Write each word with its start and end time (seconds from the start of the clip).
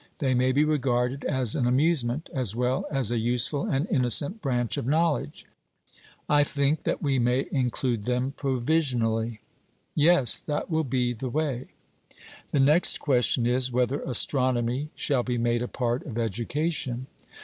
They 0.17 0.33
may 0.33 0.51
be 0.51 0.63
regarded 0.63 1.23
as 1.25 1.53
an 1.55 1.67
amusement, 1.67 2.27
as 2.33 2.55
well 2.55 2.85
as 2.89 3.11
a 3.11 3.19
useful 3.19 3.67
and 3.69 3.85
innocent 3.91 4.41
branch 4.41 4.75
of 4.75 4.87
knowledge; 4.87 5.45
I 6.27 6.43
think 6.43 6.85
that 6.85 7.03
we 7.03 7.19
may 7.19 7.45
include 7.51 8.05
them 8.05 8.31
provisionally. 8.35 9.41
'Yes; 9.93 10.39
that 10.39 10.71
will 10.71 10.85
be 10.85 11.13
the 11.13 11.29
way.' 11.29 11.67
The 12.51 12.59
next 12.61 12.97
question 12.99 13.45
is, 13.45 13.71
whether 13.71 14.01
astronomy 14.01 14.89
shall 14.95 15.21
be 15.21 15.37
made 15.37 15.61
a 15.61 15.67
part 15.67 16.03
of 16.07 16.17
education. 16.17 17.05